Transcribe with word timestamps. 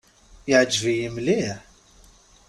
Iɛǧeb-iyi 0.51 1.09
mliḥ. 1.15 1.57